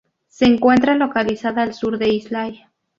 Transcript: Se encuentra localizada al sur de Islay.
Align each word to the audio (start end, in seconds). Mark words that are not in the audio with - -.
Se 0.29 0.45
encuentra 0.45 0.95
localizada 0.95 1.61
al 1.61 1.75
sur 1.75 1.99
de 1.99 2.09
Islay. 2.09 2.65